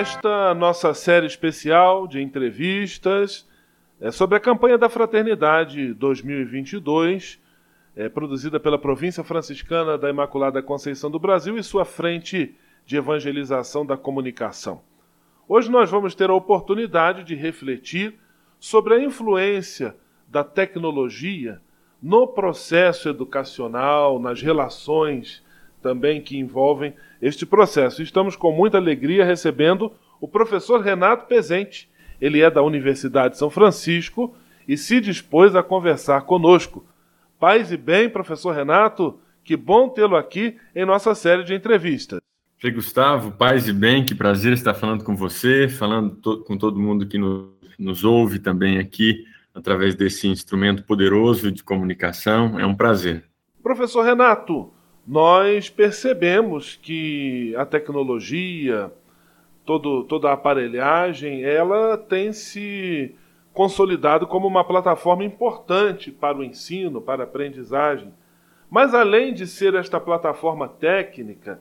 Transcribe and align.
Esta 0.00 0.54
nossa 0.54 0.94
série 0.94 1.26
especial 1.26 2.08
de 2.08 2.22
entrevistas 2.22 3.46
é 4.00 4.10
sobre 4.10 4.34
a 4.34 4.40
campanha 4.40 4.78
da 4.78 4.88
Fraternidade 4.88 5.92
2022, 5.92 7.38
é, 7.94 8.08
produzida 8.08 8.58
pela 8.58 8.78
Província 8.78 9.22
Franciscana 9.22 9.98
da 9.98 10.08
Imaculada 10.08 10.62
Conceição 10.62 11.10
do 11.10 11.18
Brasil 11.18 11.58
e 11.58 11.62
sua 11.62 11.84
frente 11.84 12.54
de 12.86 12.96
evangelização 12.96 13.84
da 13.84 13.94
comunicação. 13.94 14.80
Hoje 15.46 15.70
nós 15.70 15.90
vamos 15.90 16.14
ter 16.14 16.30
a 16.30 16.34
oportunidade 16.34 17.22
de 17.22 17.34
refletir 17.34 18.14
sobre 18.58 18.94
a 18.94 19.04
influência 19.04 19.94
da 20.26 20.42
tecnologia 20.42 21.60
no 22.02 22.26
processo 22.26 23.06
educacional, 23.06 24.18
nas 24.18 24.40
relações 24.40 25.44
também 25.80 26.20
que 26.20 26.38
envolvem 26.38 26.94
este 27.20 27.44
processo. 27.44 28.02
Estamos 28.02 28.36
com 28.36 28.52
muita 28.52 28.76
alegria 28.76 29.24
recebendo 29.24 29.92
o 30.20 30.28
professor 30.28 30.80
Renato 30.80 31.26
Pezente. 31.26 31.88
Ele 32.20 32.40
é 32.40 32.50
da 32.50 32.62
Universidade 32.62 33.34
de 33.34 33.38
São 33.38 33.50
Francisco 33.50 34.34
e 34.68 34.76
se 34.76 35.00
dispôs 35.00 35.56
a 35.56 35.62
conversar 35.62 36.22
conosco. 36.22 36.84
Paz 37.38 37.72
e 37.72 37.76
bem, 37.76 38.08
professor 38.08 38.54
Renato, 38.54 39.18
que 39.42 39.56
bom 39.56 39.88
tê-lo 39.88 40.16
aqui 40.16 40.56
em 40.74 40.84
nossa 40.84 41.14
série 41.14 41.42
de 41.42 41.54
entrevistas. 41.54 42.20
Frei 42.58 42.72
Gustavo, 42.72 43.32
paz 43.32 43.66
e 43.68 43.72
bem, 43.72 44.04
que 44.04 44.14
prazer 44.14 44.52
estar 44.52 44.74
falando 44.74 45.02
com 45.02 45.16
você, 45.16 45.66
falando 45.66 46.14
to 46.16 46.44
com 46.44 46.58
todo 46.58 46.78
mundo 46.78 47.06
que 47.06 47.16
no, 47.16 47.54
nos 47.78 48.04
ouve 48.04 48.38
também 48.38 48.76
aqui, 48.78 49.24
através 49.54 49.94
desse 49.94 50.28
instrumento 50.28 50.84
poderoso 50.84 51.50
de 51.50 51.64
comunicação. 51.64 52.60
É 52.60 52.66
um 52.66 52.74
prazer. 52.74 53.24
Professor 53.62 54.02
Renato, 54.02 54.70
nós 55.06 55.68
percebemos 55.68 56.76
que 56.76 57.54
a 57.56 57.64
tecnologia, 57.64 58.92
todo, 59.64 60.04
toda 60.04 60.30
a 60.30 60.34
aparelhagem, 60.34 61.42
ela 61.44 61.96
tem 61.96 62.32
se 62.32 63.14
consolidado 63.52 64.26
como 64.26 64.46
uma 64.46 64.64
plataforma 64.64 65.24
importante 65.24 66.10
para 66.10 66.38
o 66.38 66.44
ensino, 66.44 67.00
para 67.00 67.22
a 67.22 67.26
aprendizagem. 67.26 68.12
Mas 68.70 68.94
além 68.94 69.34
de 69.34 69.46
ser 69.46 69.74
esta 69.74 69.98
plataforma 69.98 70.68
técnica, 70.68 71.60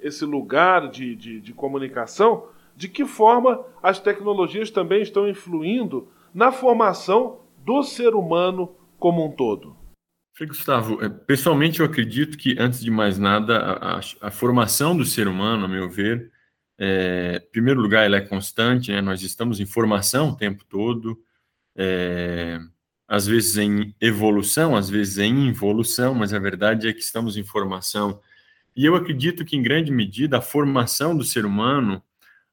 esse 0.00 0.24
lugar 0.24 0.88
de, 0.88 1.14
de, 1.14 1.40
de 1.40 1.52
comunicação, 1.52 2.46
de 2.74 2.88
que 2.88 3.04
forma 3.04 3.64
as 3.82 3.98
tecnologias 3.98 4.70
também 4.70 5.02
estão 5.02 5.28
influindo 5.28 6.08
na 6.32 6.52
formação 6.52 7.40
do 7.64 7.82
ser 7.82 8.14
humano 8.14 8.74
como 8.98 9.24
um 9.26 9.30
todo? 9.30 9.77
Gustavo, 10.46 11.04
é, 11.04 11.08
pessoalmente 11.08 11.80
eu 11.80 11.86
acredito 11.86 12.38
que, 12.38 12.56
antes 12.58 12.80
de 12.80 12.90
mais 12.90 13.18
nada, 13.18 13.58
a, 13.58 13.96
a, 13.96 14.00
a 14.22 14.30
formação 14.30 14.96
do 14.96 15.04
ser 15.04 15.26
humano, 15.26 15.64
a 15.64 15.68
meu 15.68 15.88
ver, 15.90 16.30
é, 16.78 17.42
em 17.44 17.50
primeiro 17.50 17.80
lugar, 17.80 18.04
ela 18.04 18.16
é 18.16 18.20
constante, 18.20 18.92
né? 18.92 19.00
nós 19.00 19.22
estamos 19.22 19.58
em 19.58 19.66
formação 19.66 20.30
o 20.30 20.36
tempo 20.36 20.64
todo, 20.64 21.18
é, 21.76 22.60
às 23.08 23.26
vezes 23.26 23.56
em 23.56 23.94
evolução, 24.00 24.76
às 24.76 24.88
vezes 24.88 25.18
em 25.18 25.48
involução, 25.48 26.14
mas 26.14 26.32
a 26.32 26.38
verdade 26.38 26.86
é 26.86 26.92
que 26.92 27.00
estamos 27.00 27.36
em 27.36 27.42
formação. 27.42 28.20
E 28.76 28.84
eu 28.84 28.94
acredito 28.94 29.44
que, 29.44 29.56
em 29.56 29.62
grande 29.62 29.90
medida, 29.90 30.38
a 30.38 30.42
formação 30.42 31.16
do 31.16 31.24
ser 31.24 31.44
humano 31.44 32.02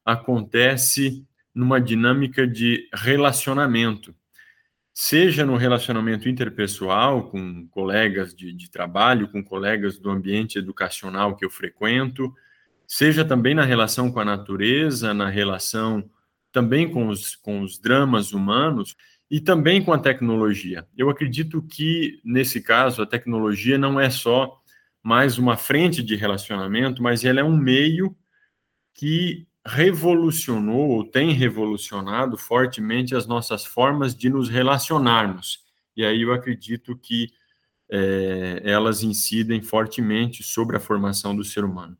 acontece 0.04 1.24
numa 1.54 1.80
dinâmica 1.80 2.46
de 2.46 2.88
relacionamento, 2.92 4.14
seja 4.98 5.44
no 5.44 5.58
relacionamento 5.58 6.26
interpessoal 6.26 7.28
com 7.28 7.68
colegas 7.68 8.34
de, 8.34 8.50
de 8.50 8.70
trabalho, 8.70 9.28
com 9.28 9.44
colegas 9.44 9.98
do 9.98 10.08
ambiente 10.08 10.58
educacional 10.58 11.36
que 11.36 11.44
eu 11.44 11.50
frequento, 11.50 12.32
seja 12.88 13.22
também 13.22 13.54
na 13.54 13.62
relação 13.62 14.10
com 14.10 14.20
a 14.20 14.24
natureza, 14.24 15.12
na 15.12 15.28
relação 15.28 16.08
também 16.50 16.90
com 16.90 17.08
os, 17.08 17.36
com 17.36 17.60
os 17.60 17.78
dramas 17.78 18.32
humanos 18.32 18.96
e 19.30 19.38
também 19.38 19.84
com 19.84 19.92
a 19.92 19.98
tecnologia. 19.98 20.86
Eu 20.96 21.10
acredito 21.10 21.60
que, 21.60 22.18
nesse 22.24 22.62
caso, 22.62 23.02
a 23.02 23.06
tecnologia 23.06 23.76
não 23.76 24.00
é 24.00 24.08
só 24.08 24.58
mais 25.02 25.36
uma 25.36 25.58
frente 25.58 26.02
de 26.02 26.16
relacionamento, 26.16 27.02
mas 27.02 27.22
ela 27.22 27.40
é 27.40 27.44
um 27.44 27.54
meio 27.54 28.16
que 28.94 29.46
revolucionou 29.66 30.90
ou 30.90 31.04
tem 31.04 31.32
revolucionado 31.32 32.38
fortemente 32.38 33.14
as 33.14 33.26
nossas 33.26 33.66
formas 33.66 34.14
de 34.14 34.30
nos 34.30 34.48
relacionarmos. 34.48 35.64
E 35.96 36.04
aí 36.04 36.22
eu 36.22 36.32
acredito 36.32 36.96
que 36.96 37.32
é, 37.90 38.62
elas 38.64 39.02
incidem 39.02 39.60
fortemente 39.62 40.42
sobre 40.42 40.76
a 40.76 40.80
formação 40.80 41.34
do 41.34 41.44
ser 41.44 41.64
humano. 41.64 41.96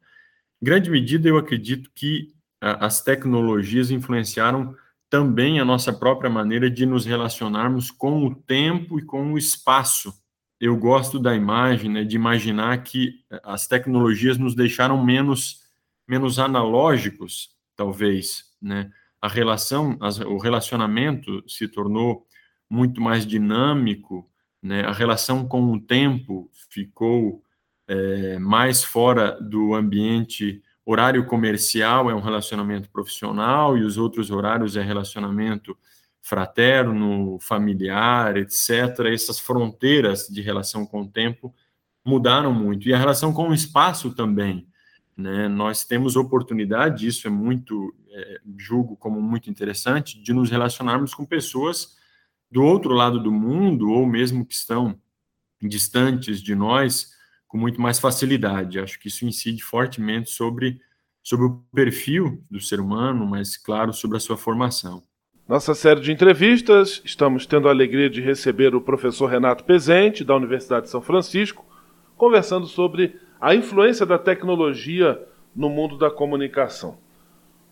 Em 0.61 0.65
grande 0.65 0.91
medida, 0.91 1.29
eu 1.29 1.37
acredito 1.37 1.91
que 1.95 2.35
a, 2.61 2.87
as 2.87 3.03
tecnologias 3.03 3.91
influenciaram 3.91 4.75
também 5.11 5.61
a 5.61 5.65
nossa 5.65 5.93
própria 5.93 6.31
maneira 6.31 6.71
de 6.71 6.87
nos 6.87 7.05
relacionarmos 7.05 7.91
com 7.91 8.27
o 8.27 8.35
tempo 8.35 8.99
e 8.99 9.03
com 9.03 9.33
o 9.33 9.39
espaço. 9.39 10.13
Eu 10.61 10.77
gosto 10.77 11.19
da 11.19 11.35
imagem, 11.35 11.91
né, 11.91 12.05
de 12.05 12.17
imaginar 12.17 12.83
que 12.83 13.21
as 13.43 13.67
tecnologias 13.67 14.39
nos 14.39 14.55
deixaram 14.55 15.05
menos, 15.05 15.63
menos 16.09 16.39
analógicos, 16.39 17.56
talvez, 17.77 18.45
né? 18.61 18.91
A 19.21 19.29
relação, 19.29 19.97
as, 20.01 20.19
o 20.21 20.39
relacionamento 20.39 21.43
se 21.49 21.69
tornou 21.69 22.27
muito 22.69 23.01
mais 23.01 23.27
dinâmico, 23.27 24.29
né? 24.63 24.83
A 24.85 24.93
relação 24.93 25.47
com 25.47 25.73
o 25.73 25.81
tempo 25.81 26.51
ficou 26.71 27.43
é, 27.87 28.39
mais 28.39 28.83
fora 28.83 29.41
do 29.41 29.75
ambiente 29.75 30.63
horário 30.85 31.27
comercial, 31.27 32.09
é 32.11 32.15
um 32.15 32.21
relacionamento 32.21 32.89
profissional, 32.91 33.77
e 33.77 33.83
os 33.83 33.99
outros 33.99 34.31
horários 34.31 34.77
é 34.77 34.83
relacionamento 34.83 35.77
fraterno, 36.23 37.39
familiar, 37.41 38.37
etc. 38.37 39.07
Essas 39.13 39.39
fronteiras 39.39 40.27
de 40.29 40.41
relação 40.41 40.85
com 40.85 41.03
o 41.03 41.09
tempo 41.09 41.55
mudaram 42.05 42.53
muito. 42.53 42.89
E 42.89 42.95
a 42.95 42.99
relação 42.99 43.33
com 43.33 43.49
o 43.49 43.55
espaço 43.55 44.13
também. 44.15 44.67
Né? 45.17 45.49
Nós 45.49 45.85
temos 45.85 46.15
oportunidade, 46.15 47.07
isso 47.07 47.27
é 47.27 47.31
muito, 47.31 47.95
é, 48.11 48.41
julgo 48.59 48.97
como 48.97 49.21
muito 49.21 49.49
interessante, 49.49 50.21
de 50.21 50.33
nos 50.33 50.51
relacionarmos 50.51 51.15
com 51.15 51.25
pessoas 51.25 51.97
do 52.51 52.63
outro 52.63 52.93
lado 52.93 53.23
do 53.23 53.33
mundo, 53.33 53.89
ou 53.91 54.07
mesmo 54.07 54.45
que 54.45 54.55
estão 54.55 55.01
distantes 55.61 56.43
de 56.43 56.55
nós, 56.55 57.13
com 57.49 57.57
muito 57.57 57.81
mais 57.81 57.99
facilidade. 57.99 58.79
Acho 58.79 58.99
que 58.99 59.09
isso 59.09 59.25
incide 59.25 59.63
fortemente 59.63 60.31
sobre, 60.31 60.81
sobre 61.23 61.47
o 61.47 61.63
perfil 61.75 62.43
do 62.51 62.61
ser 62.61 62.79
humano, 62.79 63.27
mas, 63.27 63.57
claro, 63.57 63.93
sobre 63.93 64.19
a 64.19 64.21
sua 64.21 64.37
formação. 64.37 65.03
Nossa 65.49 65.75
série 65.75 66.01
de 66.01 66.13
entrevistas, 66.13 67.01
estamos 67.05 67.47
tendo 67.47 67.69
a 67.69 67.71
alegria 67.71 68.11
de 68.11 68.21
receber 68.21 68.75
o 68.75 68.81
professor 68.81 69.27
Renato 69.27 69.65
Pezente, 69.65 70.25
da 70.25 70.35
Universidade 70.35 70.87
de 70.87 70.91
São 70.91 71.01
Francisco, 71.01 71.65
conversando 72.17 72.67
sobre 72.67 73.15
a 73.41 73.55
influência 73.55 74.07
da 74.07 74.19
tecnologia 74.19 75.21
no 75.55 75.69
mundo 75.69 75.97
da 75.97 76.11
comunicação. 76.11 76.99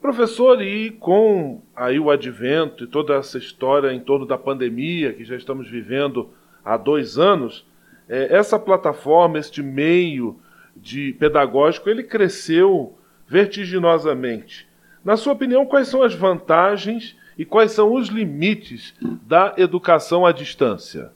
Professor, 0.00 0.60
e 0.60 0.91
com 0.91 1.62
aí 1.75 1.98
o 1.98 2.10
advento 2.10 2.84
e 2.84 2.86
toda 2.86 3.14
essa 3.14 3.38
história 3.38 3.92
em 3.92 4.00
torno 4.00 4.27
da 4.27 4.36
pandemia 4.36 5.12
que 5.15 5.24
já 5.24 5.34
estamos 5.34 5.68
vivendo 5.68 6.28
há 6.65 6.77
dois 6.77 7.18
anos, 7.18 7.66
é, 8.09 8.36
essa 8.36 8.59
plataforma, 8.59 9.39
este 9.39 9.62
meio 9.62 10.39
de 10.77 11.15
pedagógico, 11.15 11.89
ele 11.89 12.03
cresceu 12.03 12.98
vertiginosamente. 13.27 14.68
Na 15.04 15.16
sua 15.16 15.33
opinião, 15.33 15.65
quais 15.65 15.89
são 15.89 16.03
as 16.03 16.15
vantagens 16.15 17.16
e 17.39 17.44
quais 17.44 17.72
são 17.72 17.94
os 17.94 18.09
limites 18.09 18.94
da 19.27 19.54
educação 19.56 20.27
à 20.27 20.33
distância? 20.33 21.12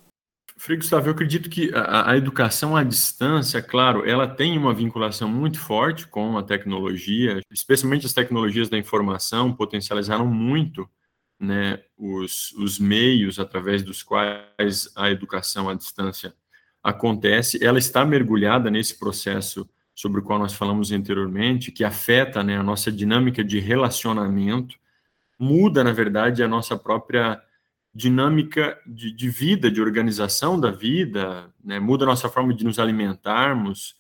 Frei 0.59 0.77
Gustavo, 0.77 1.07
eu 1.07 1.13
acredito 1.13 1.49
que 1.49 1.73
a, 1.73 2.11
a, 2.11 2.17
educação 2.17 2.77
à 2.77 2.83
distância, 2.83 3.63
claro, 3.63 4.05
ela 4.05 4.27
tem 4.27 4.59
uma 4.59 4.75
vinculação 4.75 5.29
muito 5.29 5.61
forte 5.61 6.09
com 6.09 6.37
a 6.37 6.43
tecnologia, 6.43 7.41
especialmente 7.49 8.07
as 8.07 8.13
tecnologias 8.13 8.69
da 8.69 8.77
informação 8.77 9.55
potencializaram 9.55 10.27
muito 10.27 10.89
né, 11.39 11.81
os, 11.97 12.51
os 12.55 12.77
meios 12.77 13.39
através 13.39 13.85
dos 13.85 14.03
quais 14.03 14.93
a 14.97 15.09
educação 15.09 15.69
à 15.69 15.75
distância 15.75 16.35
acontece, 16.83 17.65
ela 17.65 17.79
está 17.79 18.05
mergulhada 18.05 18.69
nesse 18.69 18.99
processo 18.99 19.69
sobre 19.95 20.21
o 20.21 20.25
qual 20.25 20.41
nós 20.41 20.55
falamos 20.55 20.91
anteriormente, 20.91 21.71
que 21.71 21.85
afeta 21.85 22.43
né, 22.43 22.59
a 22.59 22.65
nossa 22.65 22.91
dinâmica 22.91 23.45
de 23.45 23.61
relacionamento. 23.61 24.77
muda, 25.39 25.85
na 25.85 25.93
verdade, 25.93 26.43
a 26.43 26.49
nossa 26.49 26.77
própria 26.77 27.41
dinâmica 27.99 28.81
de, 28.87 29.11
de 29.11 29.29
vida, 29.29 29.69
de 29.69 29.83
organização 29.83 30.59
da 30.59 30.71
vida, 30.71 31.53
né? 31.63 31.81
muda 31.81 32.05
a 32.05 32.07
nossa 32.07 32.29
forma 32.29 32.55
de 32.55 32.65
nos 32.65 32.79
alimentarmos, 32.79 33.97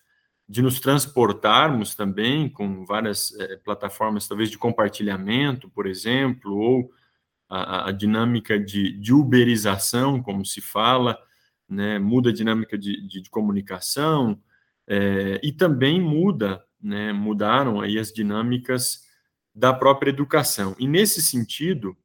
de 0.48 0.62
nos 0.62 0.78
transportarmos 0.78 1.96
também, 1.96 2.48
com 2.48 2.84
várias 2.84 3.34
é, 3.40 3.56
plataformas, 3.56 4.28
talvez 4.28 4.52
de 4.52 4.56
compartilhamento, 4.56 5.68
por 5.68 5.84
exemplo, 5.84 6.56
ou 6.56 6.92
a, 7.48 7.88
a 7.88 7.92
dinâmica 7.92 8.56
de, 8.56 8.92
de, 8.92 9.12
uberização, 9.12 10.22
como 10.22 10.46
se 10.46 10.60
fala, 10.60 11.18
né? 11.68 11.98
muda 11.98 12.30
a 12.30 12.32
dinâmica 12.32 12.78
de, 12.78 13.04
de, 13.04 13.20
de 13.20 13.28
comunicação, 13.28 14.40
é, 14.86 15.40
e 15.42 15.50
também 15.50 16.00
muda, 16.00 16.64
né? 16.80 17.12
mudaram 17.12 17.80
aí 17.80 17.98
as 17.98 18.12
dinâmicas 18.12 19.02
da 19.52 19.72
própria 19.72 20.10
educação. 20.10 20.76
E 20.78 20.86
nesse 20.86 21.20
sentido, 21.20 21.96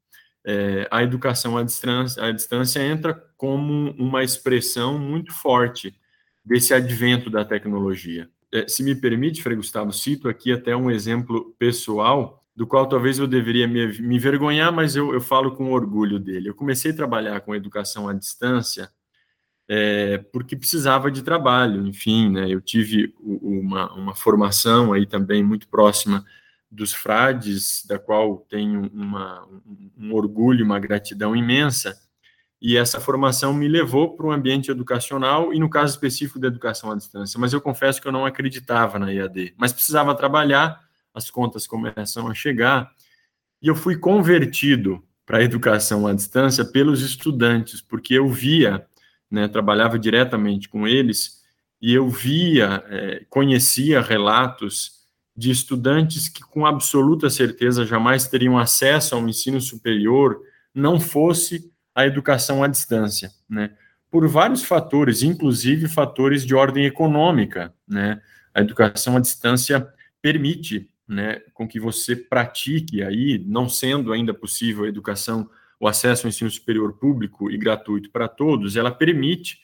é, 0.46 0.88
a 0.92 1.02
educação 1.04 1.58
à 1.58 1.64
distância, 1.64 2.24
à 2.24 2.32
distância 2.32 2.82
entra 2.82 3.14
como 3.38 3.92
uma 3.92 4.24
expressão 4.24 4.98
muito 4.98 5.34
forte 5.34 5.96
desse 6.44 6.74
advento 6.74 7.30
da 7.30 7.46
tecnologia. 7.46 8.30
É, 8.52 8.68
se 8.68 8.84
me 8.84 8.94
permite, 8.94 9.42
Frei 9.42 9.56
Gustavo, 9.56 9.92
cito 9.92 10.28
aqui 10.28 10.52
até 10.52 10.76
um 10.76 10.92
exemplo 10.92 11.56
pessoal, 11.58 12.44
do 12.56 12.68
qual 12.68 12.88
talvez 12.88 13.18
eu 13.18 13.26
deveria 13.26 13.68
me, 13.68 14.00
me 14.00 14.16
envergonhar, 14.16 14.72
mas 14.72 14.96
eu, 14.96 15.14
eu 15.14 15.22
falo 15.22 15.56
com 15.56 15.72
orgulho 15.72 16.20
dele. 16.20 16.50
Eu 16.50 16.54
comecei 16.54 16.92
a 16.92 16.96
trabalhar 16.96 17.42
com 17.42 17.56
educação 17.56 18.08
à 18.08 18.14
distância 18.14 18.92
é, 19.68 20.18
porque 20.32 20.56
precisava 20.56 21.10
de 21.10 21.24
trabalho, 21.24 21.88
enfim, 21.88 22.30
né, 22.30 22.48
eu 22.50 22.62
tive 22.62 23.14
uma, 23.20 23.92
uma 23.94 24.14
formação 24.16 24.94
aí 24.94 25.06
também 25.06 25.42
muito 25.42 25.68
próxima 25.68 26.24
dos 26.74 26.92
frades, 26.92 27.86
da 27.88 28.00
qual 28.00 28.38
tenho 28.50 28.90
uma, 28.92 29.48
um 29.96 30.12
orgulho, 30.14 30.66
uma 30.66 30.80
gratidão 30.80 31.36
imensa, 31.36 31.96
e 32.60 32.78
essa 32.78 33.00
formação 33.00 33.54
me 33.54 33.68
levou 33.68 34.16
para 34.16 34.26
um 34.26 34.32
ambiente 34.32 34.72
educacional, 34.72 35.54
e 35.54 35.60
no 35.60 35.70
caso 35.70 35.94
específico 35.94 36.40
da 36.40 36.48
educação 36.48 36.92
à 36.92 36.96
distância, 36.96 37.40
mas 37.40 37.54
eu 37.54 37.62
confesso 37.62 38.02
que 38.02 38.08
eu 38.08 38.12
não 38.12 38.26
acreditava 38.26 38.98
na 38.98 39.14
EAD, 39.14 39.54
mas 39.56 39.72
precisava 39.72 40.16
trabalhar, 40.16 40.80
as 41.14 41.30
contas 41.30 41.68
começam 41.68 42.28
a 42.28 42.34
chegar, 42.34 42.92
e 43.62 43.68
eu 43.68 43.76
fui 43.76 43.96
convertido 43.96 45.04
para 45.26 45.38
a 45.38 45.44
educação 45.44 46.08
à 46.08 46.14
distância 46.14 46.66
pelos 46.66 47.02
estudantes, 47.02 47.82
porque 47.82 48.16
eu 48.16 48.28
via, 48.30 48.86
né, 49.30 49.48
trabalhava 49.48 50.00
diretamente 50.00 50.68
com 50.68 50.88
eles, 50.88 51.44
e 51.80 51.94
eu 51.94 52.10
via, 52.10 52.84
é, 52.88 53.26
conhecia 53.30 54.02
relatos 54.02 55.03
de 55.36 55.52
estudantes 55.52 56.30
que, 56.30 56.42
com 56.42 56.66
absoluta 56.66 57.30
certeza, 57.30 57.86
jamais 57.86 58.28
teriam 58.28 58.58
acesso 58.58 59.16
ao 59.16 59.28
ensino 59.28 59.60
superior, 59.60 60.40
não 60.74 61.00
fosse 61.00 61.72
a 61.96 62.06
educação 62.06 62.64
à 62.64 62.68
distância, 62.68 63.32
né? 63.50 63.72
Por 64.10 64.28
vários 64.28 64.64
fatores, 64.64 65.24
inclusive 65.24 65.88
fatores 65.88 66.46
de 66.46 66.54
ordem 66.54 66.86
econômica, 66.86 67.74
né? 67.88 68.22
A 68.54 68.62
educação 68.62 69.18
à 69.18 69.20
distância 69.20 69.88
permite, 70.22 70.88
né, 71.08 71.42
com 71.54 71.68
que 71.68 71.80
você 71.80 72.16
pratique 72.16 73.04
aí, 73.04 73.44
não 73.46 73.68
sendo 73.68 74.14
ainda 74.14 74.34
possível 74.34 74.86
a 74.86 74.88
educação, 74.88 75.50
o 75.80 75.88
acesso 75.88 76.26
ao 76.26 76.30
ensino 76.30 76.50
superior 76.50 76.94
público 76.94 77.52
e 77.52 77.58
gratuito 77.58 78.10
para 78.10 78.28
todos, 78.28 78.76
ela 78.76 78.92
permite 78.92 79.60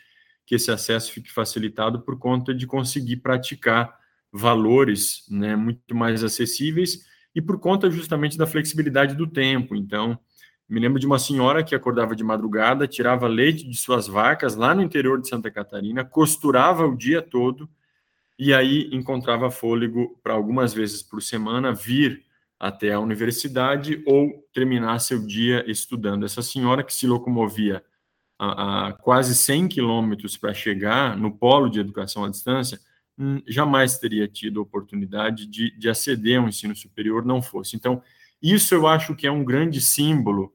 que 0.46 0.56
esse 0.56 0.72
acesso 0.72 1.14
fique 1.14 1.32
facilitado 1.32 2.02
por 2.02 2.18
conta 2.18 2.54
de 2.54 2.66
conseguir 2.66 3.18
praticar 3.18 3.99
valores 4.32 5.26
né, 5.30 5.56
muito 5.56 5.96
mais 5.96 6.24
acessíveis 6.24 7.06
e 7.34 7.42
por 7.42 7.60
conta 7.60 7.90
justamente 7.90 8.38
da 8.38 8.48
flexibilidade 8.48 9.16
do 9.16 9.28
tempo. 9.28 9.76
Então, 9.76 10.20
me 10.68 10.80
lembro 10.80 11.00
de 11.00 11.08
uma 11.08 11.18
senhora 11.18 11.64
que 11.64 11.74
acordava 11.74 12.16
de 12.16 12.24
madrugada, 12.24 12.88
tirava 12.88 13.28
leite 13.28 13.68
de 13.68 13.76
suas 13.76 14.08
vacas 14.08 14.56
lá 14.56 14.76
no 14.76 14.84
interior 14.84 15.20
de 15.20 15.28
Santa 15.28 15.50
Catarina, 15.50 16.06
costurava 16.06 16.86
o 16.86 16.96
dia 16.96 17.22
todo 17.22 17.68
e 18.38 18.54
aí 18.54 18.88
encontrava 18.92 19.50
fôlego 19.50 20.20
para 20.24 20.34
algumas 20.34 20.74
vezes 20.74 21.02
por 21.02 21.22
semana 21.22 21.74
vir 21.74 22.24
até 22.60 22.94
a 22.94 23.00
universidade 23.00 24.04
ou 24.06 24.48
terminar 24.54 25.00
seu 25.00 25.26
dia 25.26 25.64
estudando. 25.70 26.26
Essa 26.26 26.42
senhora 26.42 26.84
que 26.84 26.94
se 26.94 27.08
locomovia 27.08 27.84
a, 28.38 28.88
a 28.88 28.94
quase 28.94 29.36
100 29.36 29.70
quilômetros 29.70 30.38
para 30.38 30.54
chegar 30.54 31.18
no 31.18 31.36
polo 31.36 31.70
de 31.70 31.80
educação 31.80 32.24
à 32.24 32.30
distância, 32.30 32.80
Hum, 33.20 33.42
jamais 33.46 33.98
teria 33.98 34.30
tido 34.30 34.62
oportunidade 34.62 35.46
de, 35.46 35.78
de 35.78 35.90
aceder 35.90 36.40
a 36.40 36.42
um 36.42 36.48
ensino 36.48 36.74
superior 36.74 37.26
não 37.26 37.42
fosse. 37.42 37.76
Então, 37.76 38.02
isso 38.42 38.74
eu 38.74 38.88
acho 38.88 39.14
que 39.14 39.28
é 39.28 39.32
um 39.32 39.44
grande 39.44 39.82
símbolo 39.82 40.54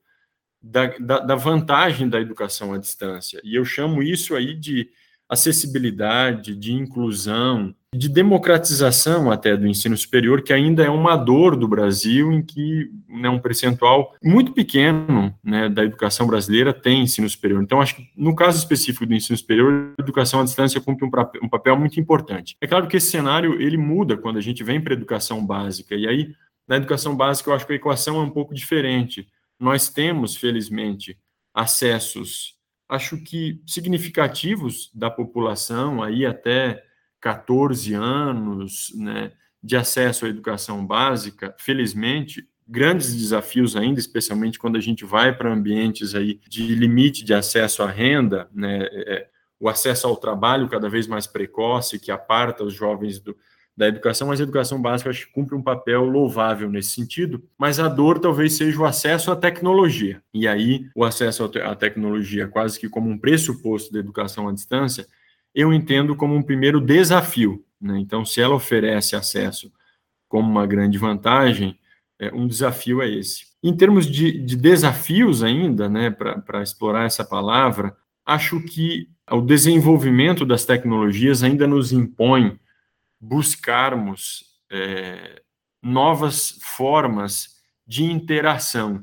da, 0.63 0.87
da, 0.99 1.19
da, 1.19 1.35
vantagem 1.35 2.09
da 2.09 2.19
educação 2.19 2.73
à 2.73 2.79
distância. 2.79 3.39
E 3.45 3.55
eu 3.55 3.67
chamo 3.67 4.03
isso 4.03 4.35
aí 4.35 4.55
de 4.55 4.91
acessibilidade, 5.29 6.55
de 6.55 6.73
inclusão, 6.73 7.75
de 7.95 8.09
democratização 8.09 9.31
até 9.31 9.57
do 9.57 9.67
ensino 9.67 9.97
superior, 9.97 10.43
que 10.43 10.53
ainda 10.53 10.83
é 10.83 10.91
uma 10.91 11.17
dor 11.17 11.57
do 11.57 11.69
Brasil, 11.69 12.33
em 12.33 12.43
que 12.43 12.91
né, 13.09 13.29
um 13.29 13.39
percentual 13.39 14.15
muito 14.23 14.53
pequeno 14.53 15.33
né, 15.43 15.69
da 15.69 15.85
educação 15.85 16.27
brasileira 16.27 16.73
tem 16.73 17.03
ensino 17.03 17.29
superior. 17.29 17.63
Então, 17.63 17.81
acho 17.81 17.97
que 17.97 18.11
no 18.17 18.35
caso 18.35 18.59
específico 18.59 19.07
do 19.07 19.15
ensino 19.15 19.37
superior, 19.37 19.95
a 19.99 20.03
educação 20.03 20.41
à 20.41 20.45
distância 20.45 20.81
cumpre 20.81 21.07
um, 21.07 21.11
um 21.45 21.49
papel 21.49 21.79
muito 21.79 21.99
importante. 22.01 22.57
É 22.61 22.67
claro 22.67 22.89
que 22.89 22.97
esse 22.97 23.11
cenário 23.11 23.61
ele 23.61 23.77
muda 23.77 24.17
quando 24.17 24.39
a 24.39 24.43
gente 24.43 24.65
vem 24.65 24.81
para 24.81 24.93
a 24.93 24.97
educação 24.97 25.45
básica, 25.45 25.95
e 25.95 26.07
aí, 26.07 26.35
na 26.67 26.77
educação 26.77 27.17
básica, 27.17 27.51
eu 27.51 27.55
acho 27.55 27.67
que 27.67 27.73
a 27.73 27.77
equação 27.77 28.17
é 28.17 28.23
um 28.23 28.31
pouco 28.31 28.55
diferente. 28.55 29.27
Nós 29.61 29.89
temos, 29.89 30.35
felizmente, 30.37 31.17
acessos 31.55 32.55
acho 32.95 33.19
que 33.23 33.61
significativos 33.67 34.91
da 34.95 35.11
população, 35.11 36.03
aí 36.03 36.25
até 36.25 36.83
14 37.21 37.95
anos, 37.95 38.93
né, 38.95 39.33
de 39.63 39.77
acesso 39.77 40.27
à 40.27 40.29
educação 40.29 40.87
básica, 40.87 41.55
felizmente, 41.59 42.47
grandes 42.67 43.15
desafios 43.15 43.77
ainda, 43.77 44.01
especialmente 44.01 44.59
quando 44.59 44.77
a 44.77 44.81
gente 44.81 45.05
vai 45.05 45.37
para 45.37 45.53
ambientes 45.53 46.15
aí 46.15 46.41
de 46.49 46.75
limite 46.75 47.25
de 47.25 47.35
acesso 47.35 47.83
à 47.83 47.91
renda, 47.91 48.49
né, 48.53 48.89
é, 48.91 49.29
o 49.59 49.69
acesso 49.69 50.07
ao 50.07 50.17
trabalho 50.17 50.69
cada 50.69 50.89
vez 50.89 51.07
mais 51.07 51.27
precoce, 51.27 51.99
que 51.99 52.11
aparta 52.11 52.65
os 52.65 52.75
jovens 52.75 53.19
do, 53.19 53.37
da 53.77 53.89
educação, 53.89 54.29
mas 54.29 54.41
a 54.41 54.45
educação 54.45 54.81
básica 54.81 55.11
acho 55.11 55.27
que 55.27 55.33
cumpre 55.33 55.55
um 55.55 55.63
papel 55.63 56.05
louvável 56.05 56.71
nesse 56.71 56.91
sentido, 56.91 57.43
mas 57.59 57.81
a 57.81 57.89
dor 57.89 58.21
talvez 58.21 58.53
seja 58.57 58.81
o 58.81 58.85
acesso 58.85 59.33
à 59.33 59.37
tecnologia. 59.37 60.23
E 60.33 60.47
aí, 60.47 60.87
o 60.95 61.05
acesso 61.05 61.51
à 61.63 61.75
tecnologia, 61.75 62.47
quase 62.47 62.79
que 62.79 62.89
como 62.89 63.11
um 63.11 63.19
pressuposto 63.19 63.93
da 63.93 63.99
educação 63.99 64.49
à 64.49 64.53
distância, 64.53 65.07
eu 65.55 65.73
entendo 65.73 66.15
como 66.15 66.35
um 66.35 66.43
primeiro 66.43 66.81
desafio. 66.81 67.65
Né? 67.81 67.99
Então, 67.99 68.25
se 68.25 68.41
ela 68.41 68.55
oferece 68.55 69.17
acesso 69.17 69.73
como 70.29 70.49
uma 70.49 70.67
grande 70.67 70.97
vantagem, 70.97 71.79
é, 72.19 72.33
um 72.33 72.47
desafio 72.47 73.03
é 73.03 73.09
esse. 73.09 73.47
Em 73.63 73.77
termos 73.77 74.07
de, 74.07 74.33
de 74.33 74.57
desafios 74.57 75.43
ainda, 75.43 75.89
né, 75.89 76.11
para 76.11 76.63
explorar 76.63 77.07
essa 77.07 77.25
palavra, 77.25 77.97
acho 78.25 78.61
que 78.61 79.09
o 79.31 79.41
desenvolvimento 79.41 80.45
das 80.45 80.65
tecnologias 80.65 81.43
ainda 81.43 81.67
nos 81.67 81.93
impõe 81.93 82.59
buscarmos 83.25 84.45
é, 84.71 85.43
novas 85.83 86.59
formas 86.61 87.57
de 87.87 88.05
interação. 88.05 89.01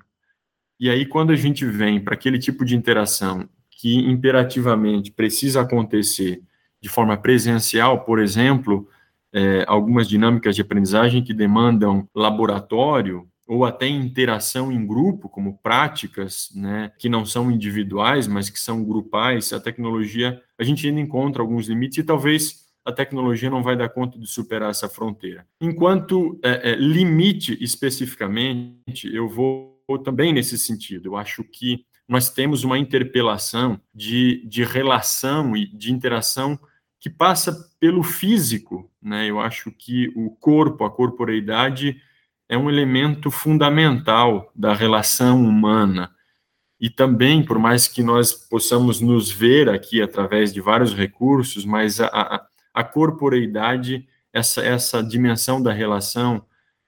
E 0.80 0.90
aí, 0.90 1.06
quando 1.06 1.32
a 1.32 1.36
gente 1.36 1.66
vem 1.66 2.00
para 2.00 2.13
aquele 2.13 2.40
tipo 2.40 2.63
de 2.63 2.75
interação 2.75 3.50
que 3.70 3.98
imperativamente 3.98 5.12
precisa 5.12 5.62
acontecer 5.62 6.42
de 6.80 6.90
forma 6.90 7.18
presencial, 7.18 8.04
por 8.04 8.20
exemplo, 8.20 8.88
é, 9.34 9.63
algumas 9.68 10.08
dinâmicas 10.08 10.56
de 10.56 10.62
aprendizagem 10.62 11.24
que 11.24 11.34
demandam 11.34 12.08
laboratório 12.13 13.28
ou 13.48 13.66
até 13.66 13.88
interação 13.88 14.72
em 14.72 14.86
grupo, 14.86 15.28
como 15.28 15.58
práticas, 15.58 16.50
né, 16.56 16.92
que 16.98 17.10
não 17.10 17.25
são 17.25 17.51
individuais, 17.51 18.28
mas 18.28 18.50
que 18.50 18.60
são 18.60 18.84
grupais, 18.84 19.51
a 19.51 19.60
tecnologia, 19.60 20.42
a 20.58 20.63
gente 20.63 20.88
ainda 20.88 21.01
encontra 21.01 21.42
alguns 21.42 21.68
limites 21.68 21.98
e 21.98 22.04
talvez 22.04 22.61
a 22.86 22.92
tecnologia 22.92 23.50
não 23.50 23.64
vai 23.64 23.76
dar 23.76 23.90
conta 23.90 24.18
de 24.18 24.28
superar 24.28 24.72
essa 24.72 24.90
fronteira. 24.90 25.46
Enquanto 25.60 26.40
é, 26.44 26.72
é, 26.72 26.76
limite 26.76 27.58
especificamente, 27.62 29.14
eu 29.14 29.28
vou, 29.30 29.82
vou 29.88 30.00
também 30.00 30.34
nesse 30.34 30.58
sentido. 30.58 31.10
Eu 31.10 31.16
acho 31.16 31.44
que 31.44 31.86
nós 32.08 32.30
temos 32.30 32.64
uma 32.64 32.78
interpelação 32.78 33.80
de, 33.94 34.46
de 34.48 34.64
relação 34.64 35.56
e 35.56 35.66
de 35.66 35.94
interação 35.94 36.60
que 37.00 37.10
passa 37.10 37.70
pelo 37.80 38.04
físico. 38.04 38.92
Né? 39.02 39.30
Eu 39.30 39.40
acho 39.40 39.72
que 39.72 40.12
o 40.16 40.30
corpo, 40.30 40.84
a 40.84 40.92
corporeidade, 40.92 42.02
é 42.50 42.58
um 42.58 42.70
elemento 42.70 43.32
fundamental 43.32 44.52
da 44.56 44.74
relação 44.74 45.44
humana. 45.44 46.12
E 46.80 46.90
também, 46.90 47.46
por 47.46 47.58
mais 47.58 47.88
que 47.88 48.04
nós 48.04 48.34
possamos 48.34 49.00
nos 49.00 49.32
ver 49.32 49.70
aqui 49.70 50.02
através 50.02 50.52
de 50.52 50.60
vários 50.60 50.94
recursos, 50.94 51.64
mas 51.64 52.02
a, 52.02 52.08
a, 52.08 52.48
a 52.74 52.84
corporeidade, 52.84 54.08
essa, 54.34 54.62
essa 54.62 55.04
dimensão 55.04 55.62
da 55.62 55.72
relação, 55.72 56.46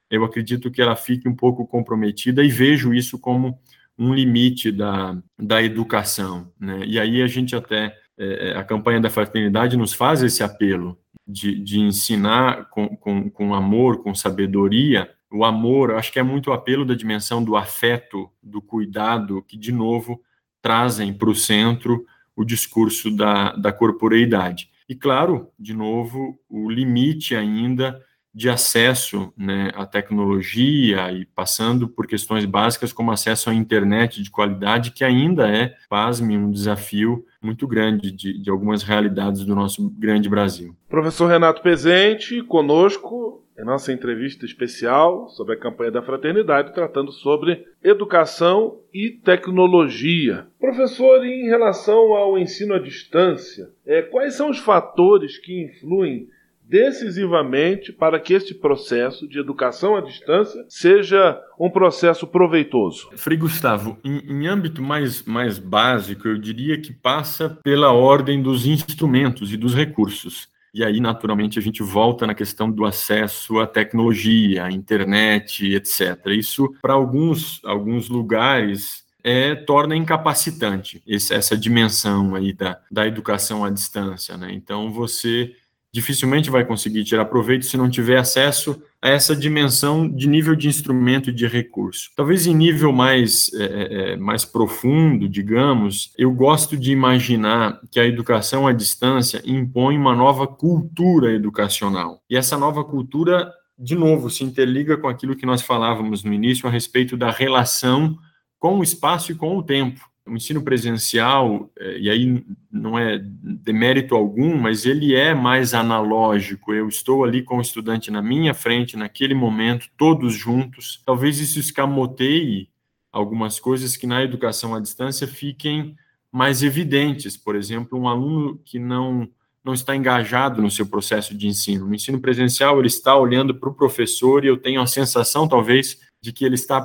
eu 0.10 0.24
acredito 0.24 0.72
que 0.72 0.82
ela 0.82 0.96
fique 0.96 1.28
um 1.28 1.36
pouco 1.36 1.66
comprometida 1.66 2.44
e 2.44 2.50
vejo 2.50 2.94
isso 2.94 3.20
como 3.20 3.60
um 3.98 4.14
limite 4.14 4.72
da, 4.72 5.18
da 5.38 5.62
educação. 5.62 6.52
Né? 6.60 6.84
E 6.86 7.00
aí 7.00 7.22
a 7.22 7.28
gente 7.28 7.56
até, 7.56 7.98
é, 8.18 8.50
é, 8.50 8.58
a 8.58 8.64
campanha 8.64 9.00
da 9.00 9.10
fraternidade 9.10 9.78
nos 9.78 9.94
faz 9.94 10.22
esse 10.24 10.44
apelo 10.44 10.98
de, 11.28 11.60
de 11.60 11.80
ensinar 11.80 12.70
com, 12.70 12.96
com, 12.96 13.30
com 13.30 13.54
amor, 13.54 14.04
com 14.04 14.14
sabedoria, 14.14 15.10
o 15.32 15.44
amor, 15.44 15.96
acho 15.96 16.12
que 16.12 16.20
é 16.20 16.24
muito 16.24 16.52
o 16.52 16.54
apelo 16.54 16.86
da 16.86 16.94
dimensão 16.94 17.44
do 17.44 17.56
afeto, 17.56 18.30
do 18.42 18.62
cuidado, 18.62 19.42
que, 19.42 19.58
de 19.58 19.72
novo, 19.72 20.22
trazem 20.62 21.12
para 21.12 21.30
o 21.30 21.36
centro 21.36 22.06
o 22.36 22.46
discurso 22.46 23.10
da, 23.10 23.52
da 23.54 23.74
corporeidade. 23.74 24.70
E, 24.88 24.96
claro, 24.96 25.50
de 25.58 25.74
novo, 25.74 26.40
o 26.50 26.70
limite 26.70 27.36
ainda 27.36 28.02
de 28.34 28.50
acesso 28.50 29.32
né, 29.38 29.72
à 29.76 29.86
tecnologia 29.86 31.12
e 31.12 31.24
passando 31.24 31.88
por 31.88 32.08
questões 32.08 32.46
básicas 32.46 32.92
como 32.92 33.12
acesso 33.12 33.50
à 33.50 33.54
internet 33.54 34.24
de 34.24 34.32
qualidade, 34.32 34.92
que 34.92 35.04
ainda 35.04 35.48
é, 35.48 35.76
pasme, 35.88 36.36
um 36.36 36.50
desafio 36.50 37.24
muito 37.40 37.68
grande 37.68 38.12
de, 38.12 38.42
de 38.42 38.50
algumas 38.50 38.82
realidades 38.82 39.46
do 39.46 39.54
nosso 39.54 39.88
grande 39.92 40.28
Brasil. 40.28 40.76
Professor 40.90 41.28
Renato 41.28 41.62
Pezente, 41.62 42.42
conosco 42.42 43.43
em 43.58 43.64
nossa 43.64 43.92
entrevista 43.94 44.46
especial 44.46 45.30
sobre 45.30 45.56
a 45.56 45.60
campanha 45.60 45.92
da 45.92 46.02
fraternidade, 46.02 46.74
tratando 46.74 47.12
sobre 47.12 47.66
educação 47.84 48.80
e 48.94 49.10
tecnologia. 49.10 50.48
Professor, 50.60 51.24
em 51.26 51.46
relação 51.46 52.14
ao 52.16 52.38
ensino 52.38 52.74
à 52.74 52.80
distância, 52.80 53.70
é, 53.86 54.02
quais 54.02 54.34
são 54.34 54.50
os 54.50 54.60
fatores 54.60 55.38
que 55.38 55.64
influem 55.64 56.28
decisivamente 56.68 57.92
para 57.92 58.20
que 58.20 58.34
este 58.34 58.54
processo 58.54 59.28
de 59.28 59.40
educação 59.40 59.96
à 59.96 60.02
distância 60.02 60.66
seja 60.70 61.40
um 61.60 61.70
processo 61.70 62.26
proveitoso? 62.26 63.10
Frei 63.16 63.38
Gustavo, 63.38 63.98
em, 64.04 64.20
em, 64.20 64.48
âmbito 64.48 64.82
mais, 64.82 65.24
mais 65.24 65.60
básico, 65.60 66.28
eu 66.28 66.38
diria 66.38 66.80
que 66.80 66.94
passa 66.94 67.60
pela 67.64 67.92
ordem 67.92 68.42
dos 68.42 68.66
instrumentos 68.66 69.54
e 69.54 69.58
dos 69.58 69.76
recursos. 69.76 70.48
E 70.74 70.84
aí, 70.84 71.00
naturalmente, 71.00 71.60
a 71.60 71.62
gente 71.62 71.84
volta 71.84 72.26
na 72.26 72.34
questão 72.34 72.72
do 72.72 72.84
acesso 72.84 73.60
à 73.60 73.68
tecnologia, 73.68 74.66
à 74.66 74.72
internet, 74.72 75.72
etc. 75.72 76.26
Isso, 76.28 76.74
para 76.82 76.94
alguns, 76.94 77.62
alguns 77.64 78.10
lugares, 78.10 79.04
é, 79.24 79.54
torna 79.56 79.96
incapacitante 79.96 81.02
esse, 81.08 81.34
essa 81.34 81.56
dimensão 81.56 82.36
aí 82.36 82.52
da, 82.52 82.80
da 82.92 83.08
educação 83.08 83.64
à 83.64 83.70
distância. 83.70 84.36
Né? 84.36 84.52
Então, 84.52 84.92
você 84.92 85.56
dificilmente 85.94 86.50
vai 86.50 86.66
conseguir 86.66 87.04
tirar 87.04 87.26
proveito 87.26 87.66
se 87.66 87.78
não 87.78 87.88
tiver 87.88 88.18
acesso 88.18 88.82
a 89.00 89.10
essa 89.10 89.36
dimensão 89.36 90.10
de 90.10 90.28
nível 90.28 90.56
de 90.56 90.68
instrumento 90.68 91.30
e 91.30 91.34
de 91.34 91.46
recurso. 91.46 92.10
Talvez 92.16 92.48
em 92.48 92.56
nível 92.56 92.92
mais, 92.92 93.54
é, 93.54 93.64
é, 93.64 94.14
é, 94.14 94.18
mais 94.18 94.44
profundo, 94.44 95.30
digamos, 95.30 96.12
eu 96.18 96.32
gosto 96.32 96.76
de 96.76 96.92
imaginar 96.92 97.80
que 97.92 98.00
a 98.00 98.08
educação 98.08 98.66
à 98.66 98.74
distância 98.74 99.42
impõe 99.46 99.96
uma 99.96 100.16
nova 100.16 100.48
cultura 100.48 101.32
educacional. 101.32 102.24
E 102.28 102.36
essa 102.36 102.58
nova 102.58 102.84
cultura, 102.84 103.54
de 103.78 103.94
novo, 103.94 104.32
se 104.32 104.44
interliga 104.44 104.98
com 104.98 105.08
aquilo 105.08 105.36
que 105.36 105.46
nós 105.46 105.62
falávamos 105.62 106.24
no 106.24 106.34
início 106.34 106.68
a 106.68 106.72
respeito 106.72 107.16
da 107.16 107.30
relação 107.30 108.18
com 108.58 108.80
o 108.80 108.84
espaço 108.84 109.32
e 109.32 109.36
com 109.36 109.56
o 109.58 109.62
tempo 109.62 110.13
o 110.26 110.36
ensino 110.36 110.64
presencial, 110.64 111.70
é, 111.78 112.00
e 112.00 112.10
aí 112.10 112.46
não 112.72 112.98
é 112.98 113.20
demérito 113.20 114.16
algum, 114.16 114.58
mas 114.58 114.86
ele 114.86 115.14
é 115.14 115.34
mais 115.34 115.74
analógico. 115.74 116.74
Eu 116.74 116.88
estou 116.88 117.24
ali 117.24 117.44
com 117.44 117.58
o 117.58 117.62
estudante 117.62 118.10
na 118.10 118.22
minha 118.22 118.54
frente, 118.54 118.96
naquele 118.96 119.34
momento, 119.34 119.90
todos 119.98 120.34
juntos. 120.34 121.02
Talvez 121.06 121.40
isso 121.40 121.60
escamoteie 121.60 122.70
algumas 123.12 123.60
coisas 123.60 123.98
que 123.98 124.08
na 124.08 124.24
educação 124.24 124.74
à 124.74 124.80
distância 124.80 125.28
fiquem 125.28 125.96
mais 126.32 126.64
evidentes. 126.64 127.36
Por 127.38 127.56
exemplo, 127.56 128.00
um 128.00 128.08
aluno 128.08 128.60
que 128.64 128.80
não 128.80 129.30
não 129.64 129.74
está 129.74 129.96
engajado 129.96 130.62
no 130.62 130.70
seu 130.70 130.86
processo 130.86 131.34
de 131.38 131.48
ensino. 131.48 131.88
No 131.88 131.96
ensino 131.96 132.20
presencial, 132.20 132.80
ele 132.80 132.88
está 132.88 133.16
olhando 133.16 133.56
para 133.56 133.70
o 133.70 133.74
professor 133.74 134.44
e 134.44 134.50
eu 134.50 134.58
tenho 134.58 134.82
a 134.82 134.86
sensação, 134.86 135.48
talvez, 135.48 136.00
de 136.22 136.34
que 136.34 136.44
ele 136.44 136.56
está 136.56 136.82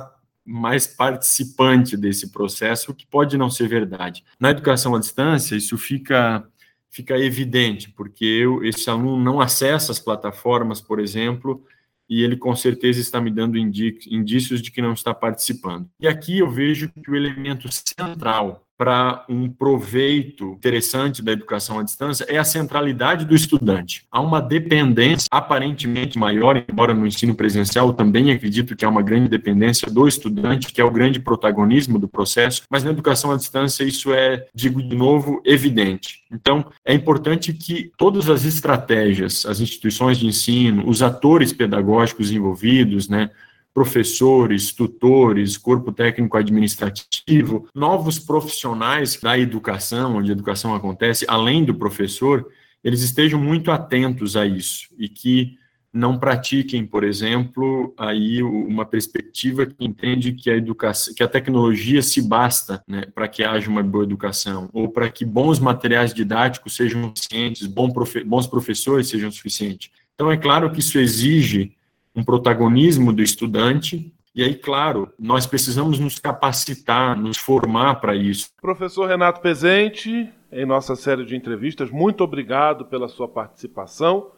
mais 0.49 0.87
participante 0.87 1.95
desse 1.95 2.31
processo, 2.31 2.91
o 2.91 2.95
que 2.95 3.05
pode 3.05 3.37
não 3.37 3.51
ser 3.51 3.67
verdade. 3.67 4.23
Na 4.39 4.49
educação 4.49 4.95
à 4.95 4.99
distância, 4.99 5.55
isso 5.55 5.77
fica 5.77 6.43
fica 6.91 7.15
evidente, 7.19 7.91
porque 7.91 8.25
eu, 8.25 8.63
esse 8.63 8.89
aluno 8.89 9.23
não 9.23 9.39
acessa 9.39 9.91
as 9.91 9.99
plataformas, 9.99 10.81
por 10.81 10.99
exemplo, 10.99 11.63
e 12.09 12.23
ele 12.23 12.35
com 12.35 12.55
certeza 12.55 12.99
está 12.99 13.21
me 13.21 13.29
dando 13.29 13.59
indícios 13.59 14.59
de 14.59 14.71
que 14.71 14.81
não 14.81 14.93
está 14.93 15.13
participando. 15.13 15.87
E 15.99 16.07
aqui 16.07 16.39
eu 16.39 16.49
vejo 16.49 16.89
que 16.89 17.11
o 17.11 17.15
elemento 17.15 17.69
central 17.71 18.65
para 18.79 19.25
um 19.27 19.49
proveito 19.49 20.53
interessante 20.53 21.21
da 21.21 21.33
educação 21.33 21.79
à 21.79 21.83
distância 21.83 22.25
é 22.29 22.37
a 22.37 22.45
centralidade 22.45 23.25
do 23.25 23.35
estudante. 23.35 24.05
Há 24.09 24.21
uma 24.21 24.41
dependência 24.41 25.27
aparentemente 25.29 26.17
maior, 26.17 26.63
embora 26.65 26.93
no 26.93 27.05
ensino 27.05 27.35
presencial 27.35 27.91
também 27.91 28.31
acredito 28.31 28.77
que 28.77 28.85
há 28.85 28.89
uma 28.89 29.01
grande 29.01 29.27
dependência 29.27 29.91
do 29.91 30.07
estudante, 30.07 30.71
que 30.71 30.79
é 30.79 30.83
o 30.85 30.89
grande 30.89 31.19
protagonismo 31.19 31.99
do 31.99 32.07
processo, 32.07 32.63
mas 32.69 32.81
na 32.81 32.91
educação 32.91 33.33
à 33.33 33.35
distância 33.35 33.83
isso 33.83 34.13
é, 34.13 34.47
digo 34.55 34.81
de 34.81 34.95
novo, 34.95 35.41
evidente. 35.43 36.23
Então, 36.31 36.65
é 36.85 36.93
importante 36.93 37.51
que 37.51 37.91
todas 37.97 38.29
as 38.29 38.45
estratégias, 38.45 39.45
as 39.45 39.59
instituições 39.59 40.17
de 40.17 40.25
ensino, 40.25 40.87
os 40.87 41.01
atores 41.01 41.51
pedagógicos 41.51 42.31
envolvidos, 42.31 43.09
né, 43.09 43.29
professores, 43.79 44.73
tutores, 44.73 45.57
corpo 45.57 45.89
técnico 45.89 46.35
administrativo, 46.35 47.65
novos 47.73 48.19
profissionais 48.19 49.17
da 49.17 49.39
educação, 49.39 50.17
onde 50.17 50.31
a 50.31 50.33
educação 50.33 50.75
acontece, 50.75 51.25
além 51.29 51.63
do 51.63 51.73
professor, 51.73 52.45
eles 52.83 53.01
estejam 53.01 53.39
muito 53.39 53.71
atentos 53.71 54.35
a 54.35 54.45
isso 54.45 54.89
e 54.97 55.07
que 55.07 55.57
não 55.93 56.19
pratiquem, 56.19 56.85
por 56.85 57.05
exemplo, 57.05 57.93
aí 57.97 58.43
uma 58.43 58.85
perspectiva 58.85 59.65
que 59.65 59.85
entende 59.85 60.33
que 60.33 60.49
a 60.49 60.57
educação, 60.57 61.13
que 61.13 61.23
a 61.23 61.27
tecnologia 61.29 62.01
se 62.01 62.21
basta, 62.21 62.83
né, 62.85 63.05
para 63.15 63.29
que 63.29 63.45
haja 63.45 63.69
uma 63.69 63.81
boa 63.81 64.03
educação 64.03 64.69
ou 64.73 64.89
para 64.89 65.09
que 65.09 65.23
bons 65.23 65.57
materiais 65.57 66.13
didáticos 66.13 66.75
sejam 66.75 67.13
suficientes, 67.15 67.65
bons 67.65 68.45
professores 68.45 69.07
sejam 69.07 69.31
suficientes. 69.31 69.89
Então 70.15 70.29
é 70.29 70.35
claro 70.35 70.69
que 70.69 70.81
isso 70.81 70.99
exige 70.99 71.77
um 72.15 72.23
protagonismo 72.23 73.13
do 73.13 73.21
estudante. 73.21 74.13
E 74.33 74.43
aí, 74.43 74.55
claro, 74.55 75.11
nós 75.17 75.45
precisamos 75.45 75.99
nos 75.99 76.19
capacitar, 76.19 77.17
nos 77.19 77.37
formar 77.37 77.95
para 77.95 78.15
isso. 78.15 78.49
Professor 78.61 79.07
Renato 79.07 79.41
Pezente, 79.41 80.29
em 80.51 80.65
nossa 80.65 80.95
série 80.95 81.25
de 81.25 81.35
entrevistas, 81.35 81.89
muito 81.89 82.23
obrigado 82.23 82.85
pela 82.85 83.07
sua 83.07 83.27
participação. 83.27 84.31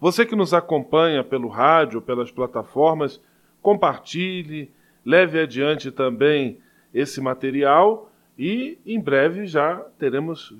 Você 0.00 0.26
que 0.26 0.36
nos 0.36 0.52
acompanha 0.52 1.22
pelo 1.22 1.48
rádio, 1.48 2.02
pelas 2.02 2.30
plataformas, 2.30 3.20
compartilhe, 3.62 4.70
leve 5.04 5.40
adiante 5.40 5.90
também 5.90 6.58
esse 6.92 7.20
material 7.20 8.10
e 8.38 8.78
em 8.84 9.00
breve 9.00 9.46
já 9.46 9.76
teremos 9.98 10.52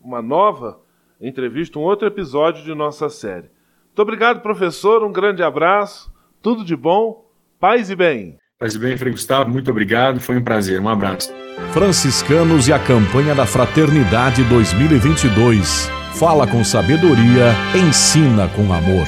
uma 0.00 0.22
nova 0.22 0.80
entrevista, 1.20 1.78
um 1.78 1.82
outro 1.82 2.06
episódio 2.06 2.64
de 2.64 2.74
nossa 2.74 3.08
série. 3.08 3.50
Muito 3.96 4.02
obrigado, 4.02 4.42
professor. 4.42 5.02
Um 5.02 5.10
grande 5.10 5.42
abraço. 5.42 6.12
Tudo 6.42 6.62
de 6.62 6.76
bom. 6.76 7.24
Paz 7.58 7.88
e 7.88 7.96
bem. 7.96 8.36
Paz 8.58 8.74
e 8.74 8.78
bem, 8.78 8.94
Frei 8.94 9.10
Gustavo. 9.10 9.48
Muito 9.48 9.70
obrigado. 9.70 10.20
Foi 10.20 10.36
um 10.36 10.44
prazer. 10.44 10.78
Um 10.78 10.88
abraço. 10.90 11.32
Franciscanos 11.72 12.68
e 12.68 12.74
a 12.74 12.78
campanha 12.78 13.34
da 13.34 13.46
Fraternidade 13.46 14.44
2022. 14.44 15.90
Fala 16.12 16.46
com 16.46 16.62
sabedoria, 16.62 17.54
ensina 17.74 18.48
com 18.48 18.70
amor. 18.70 19.06